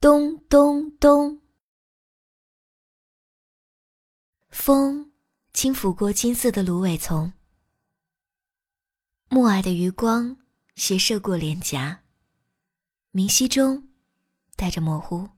[0.00, 1.40] 咚咚咚，
[4.48, 5.10] 风
[5.52, 7.32] 轻拂过金色的芦苇丛，
[9.28, 10.36] 暮霭的余光
[10.76, 12.04] 斜射过脸颊，
[13.10, 13.88] 明晰中
[14.54, 15.30] 带着模糊。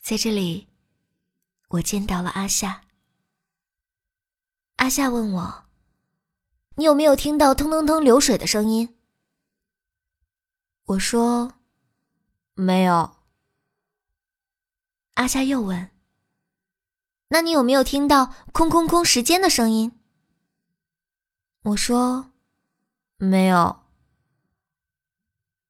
[0.00, 0.68] 在这里，
[1.70, 2.82] 我见到了阿夏。
[4.76, 5.64] 阿夏问我
[6.76, 8.96] ：“你有没有听到腾腾腾流水的声音？”
[10.86, 11.54] 我说
[12.54, 13.16] ：“没有。”
[15.14, 15.90] 阿夏又问
[17.28, 20.00] ：“那你有没有听到空空空时间的声音？”
[21.62, 22.32] 我说
[23.16, 23.80] ：“没有。”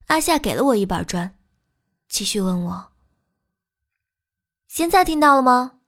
[0.09, 1.37] 阿夏给了我一板砖，
[2.09, 2.93] 继续问我
[4.67, 5.81] ：“现在听到了吗？”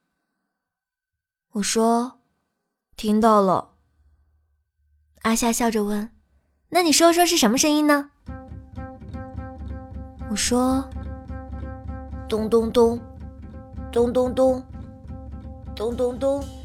[1.53, 2.19] 我说
[2.95, 3.73] ：“听到了。”
[5.23, 6.11] 阿夏笑着问
[6.69, 8.11] ：“那你说说是什么声音呢？”
[10.29, 10.87] 我说
[12.29, 13.01] ：“咚咚咚。”
[13.97, 14.63] 咚咚咚，
[15.75, 16.56] 咚咚咚。